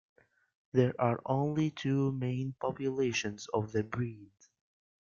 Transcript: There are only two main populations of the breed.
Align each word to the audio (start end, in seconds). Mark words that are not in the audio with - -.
There 0.71 0.95
are 0.99 1.21
only 1.27 1.69
two 1.69 2.11
main 2.11 2.55
populations 2.59 3.45
of 3.53 3.71
the 3.71 3.83
breed. 3.83 4.31